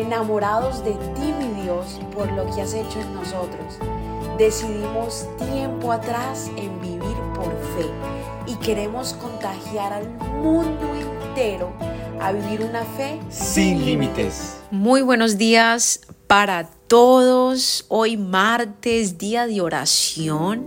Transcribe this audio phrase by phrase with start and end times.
[0.00, 3.78] enamorados de ti, mi Dios, por lo que has hecho en nosotros.
[4.38, 7.86] Decidimos tiempo atrás en vivir por fe
[8.46, 10.08] y queremos contagiar al
[10.42, 11.72] mundo entero
[12.20, 14.56] a vivir una fe sin límites.
[14.70, 17.84] Muy buenos días para todos.
[17.88, 20.64] Hoy martes, día de oración.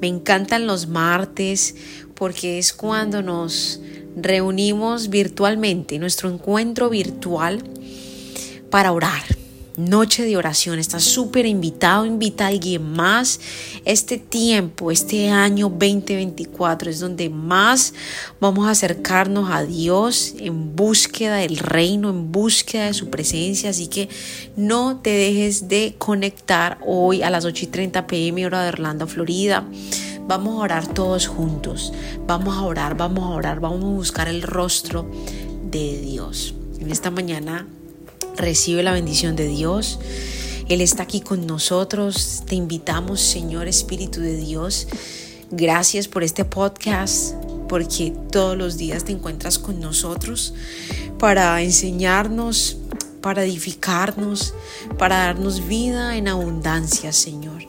[0.00, 1.74] Me encantan los martes
[2.14, 3.80] porque es cuando nos
[4.16, 7.62] reunimos virtualmente, nuestro encuentro virtual
[8.70, 9.24] para orar.
[9.76, 13.40] Noche de oración, está súper invitado, invita a alguien más.
[13.84, 17.92] Este tiempo, este año 2024 es donde más
[18.40, 23.68] vamos a acercarnos a Dios en búsqueda del reino, en búsqueda de su presencia.
[23.68, 24.08] Así que
[24.56, 29.06] no te dejes de conectar hoy a las 8 y 30 pm hora de Orlando,
[29.06, 29.68] Florida.
[30.26, 31.92] Vamos a orar todos juntos.
[32.26, 35.06] Vamos a orar, vamos a orar, vamos a buscar el rostro
[35.70, 36.54] de Dios.
[36.80, 37.66] En esta mañana
[38.36, 39.98] recibe la bendición de Dios.
[40.68, 42.42] Él está aquí con nosotros.
[42.46, 44.88] Te invitamos, Señor Espíritu de Dios.
[45.50, 47.34] Gracias por este podcast,
[47.68, 50.54] porque todos los días te encuentras con nosotros
[51.18, 52.78] para enseñarnos,
[53.20, 54.54] para edificarnos,
[54.98, 57.62] para darnos vida en abundancia, Señor.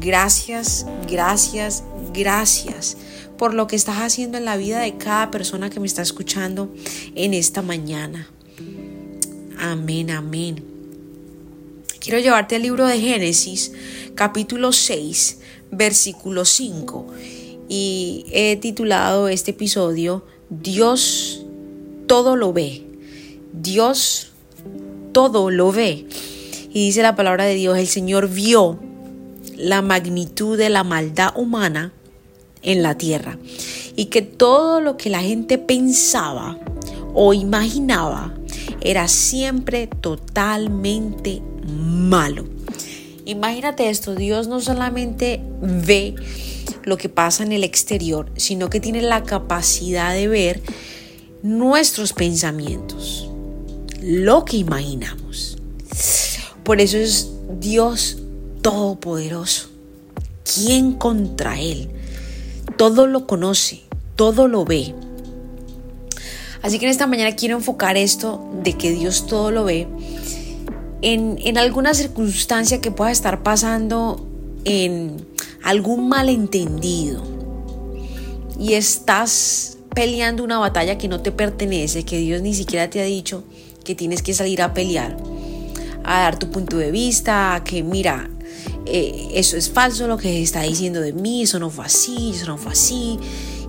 [0.00, 2.96] Gracias, gracias, gracias
[3.38, 6.72] por lo que estás haciendo en la vida de cada persona que me está escuchando
[7.14, 8.28] en esta mañana.
[9.64, 10.60] Amén, amén.
[12.00, 13.70] Quiero llevarte al libro de Génesis,
[14.16, 15.38] capítulo 6,
[15.70, 17.06] versículo 5.
[17.68, 21.44] Y he titulado este episodio Dios
[22.08, 22.84] todo lo ve.
[23.52, 24.32] Dios
[25.12, 26.08] todo lo ve.
[26.72, 28.80] Y dice la palabra de Dios, el Señor vio
[29.56, 31.92] la magnitud de la maldad humana
[32.62, 33.38] en la tierra
[33.94, 36.58] y que todo lo que la gente pensaba
[37.14, 38.34] o imaginaba
[38.84, 42.44] era siempre totalmente malo.
[43.24, 46.14] Imagínate esto, Dios no solamente ve
[46.84, 50.60] lo que pasa en el exterior, sino que tiene la capacidad de ver
[51.42, 53.28] nuestros pensamientos,
[54.00, 55.58] lo que imaginamos.
[56.64, 57.30] Por eso es
[57.60, 58.18] Dios
[58.62, 59.68] todopoderoso.
[60.54, 61.88] ¿Quién contra Él?
[62.76, 63.82] Todo lo conoce,
[64.16, 64.94] todo lo ve.
[66.62, 69.88] Así que en esta mañana quiero enfocar esto de que Dios todo lo ve
[71.02, 74.26] en, en alguna circunstancia que pueda estar pasando
[74.64, 75.26] en
[75.62, 77.22] algún malentendido
[78.58, 83.04] y estás peleando una batalla que no te pertenece, que Dios ni siquiera te ha
[83.04, 83.44] dicho
[83.84, 85.16] que tienes que salir a pelear,
[86.04, 88.30] a dar tu punto de vista, a que mira,
[88.86, 92.46] eh, eso es falso lo que está diciendo de mí, eso no fue así, eso
[92.46, 93.18] no fue así,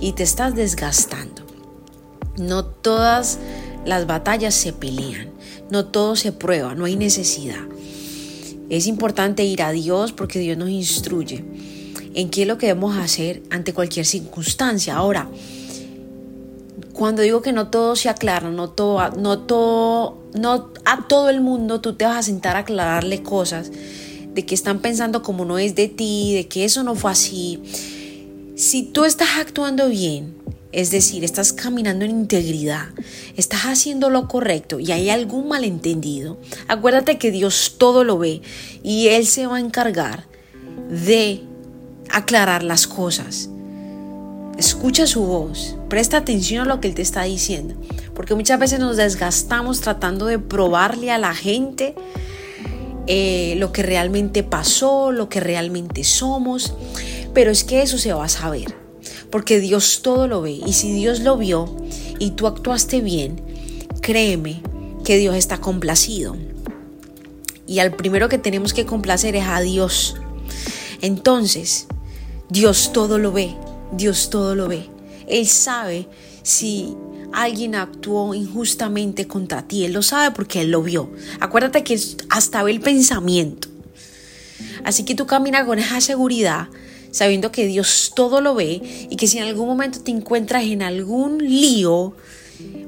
[0.00, 1.41] y te estás desgastando.
[2.36, 3.38] No todas
[3.84, 5.30] las batallas se pelean,
[5.70, 7.60] no todo se prueba, no hay necesidad.
[8.70, 11.44] Es importante ir a Dios porque Dios nos instruye
[12.14, 14.96] en qué es lo que debemos hacer ante cualquier circunstancia.
[14.96, 15.28] Ahora,
[16.92, 21.40] cuando digo que no todo se aclara, no todo, no todo, no a todo el
[21.40, 23.70] mundo tú te vas a sentar a aclararle cosas
[24.34, 27.62] de que están pensando como no es de ti, de que eso no fue así.
[28.56, 30.34] Si tú estás actuando bien,
[30.72, 32.88] es decir, estás caminando en integridad,
[33.36, 38.40] estás haciendo lo correcto y hay algún malentendido, acuérdate que Dios todo lo ve
[38.82, 40.26] y Él se va a encargar
[40.90, 41.42] de
[42.10, 43.48] aclarar las cosas.
[44.58, 47.74] Escucha su voz, presta atención a lo que Él te está diciendo,
[48.14, 51.94] porque muchas veces nos desgastamos tratando de probarle a la gente
[53.06, 56.74] eh, lo que realmente pasó, lo que realmente somos,
[57.34, 58.81] pero es que eso se va a saber,
[59.30, 61.74] porque Dios todo lo ve y si Dios lo vio
[62.18, 63.42] y tú actuaste bien,
[64.00, 64.62] créeme
[65.04, 66.36] que Dios está complacido.
[67.66, 70.16] Y al primero que tenemos que complacer es a Dios.
[71.00, 71.86] Entonces,
[72.48, 73.54] Dios todo lo ve,
[73.92, 74.88] Dios todo lo ve.
[75.26, 76.06] Él sabe
[76.42, 76.94] si
[77.32, 79.84] alguien actuó injustamente contra ti.
[79.84, 81.10] Él lo sabe porque Él lo vio.
[81.40, 81.98] Acuérdate que
[82.28, 83.68] hasta ve el pensamiento.
[84.84, 86.68] Así que tú caminas con esa seguridad,
[87.12, 90.82] sabiendo que Dios todo lo ve y que si en algún momento te encuentras en
[90.82, 92.16] algún lío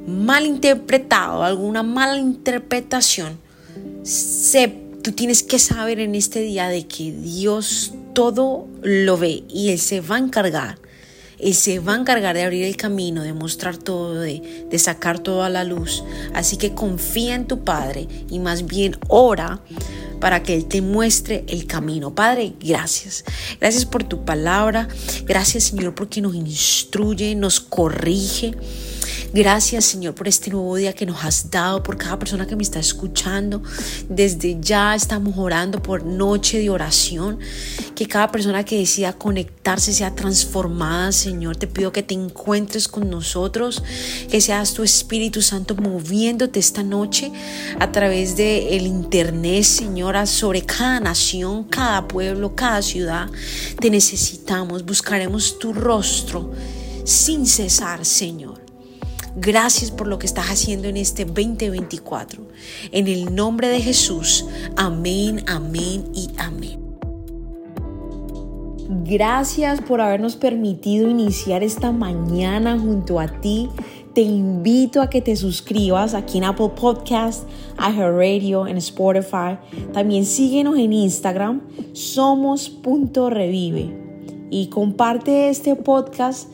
[0.09, 3.39] mal interpretado, alguna mala interpretación,
[5.03, 9.79] tú tienes que saber en este día de que Dios todo lo ve y Él
[9.79, 10.79] se va a encargar
[11.39, 15.19] él se va a encargar de abrir el camino, de mostrar todo, de, de sacar
[15.19, 16.05] todo a la luz.
[16.33, 19.61] Así que confía en tu Padre y más bien ora
[20.25, 22.15] para que Él te muestre el camino.
[22.15, 23.27] Padre, gracias.
[23.61, 24.89] Gracias por tu palabra.
[25.27, 28.55] Gracias Señor porque nos instruye, nos corrige.
[29.35, 32.63] Gracias Señor por este nuevo día que nos has dado, por cada persona que me
[32.63, 33.65] está escuchando.
[34.09, 37.41] Desde ya estamos orando por noche de oración.
[37.97, 41.57] Que cada persona que decida conectarse sea transformada, Señor.
[41.57, 43.83] Te pido que te encuentres con nosotros,
[44.31, 47.33] que seas tu Espíritu Santo moviéndote esta noche
[47.81, 53.29] a través del el internet, Señora, sobre cada nación, cada pueblo, cada ciudad.
[53.81, 56.53] Te necesitamos, buscaremos tu rostro
[57.05, 58.74] sin cesar, Señor.
[59.37, 62.47] Gracias por lo que estás haciendo en este 2024.
[62.93, 64.47] En el nombre de Jesús.
[64.77, 66.81] Amén, amén y amén.
[69.07, 73.69] Gracias por habernos permitido iniciar esta mañana junto a ti.
[74.15, 79.59] Te invito a que te suscribas aquí en Apple Podcast, Radio, en Spotify.
[79.93, 84.05] También síguenos en Instagram, somos.revive.
[84.51, 86.54] Y comparte este podcast